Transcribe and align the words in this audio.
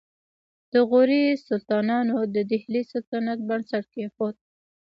د 0.73 0.75
غوري 0.89 1.23
سلطانانو 1.47 2.17
د 2.35 2.37
دهلي 2.51 2.81
سلطنت 2.91 3.39
بنسټ 3.49 3.83
کېښود 3.93 4.35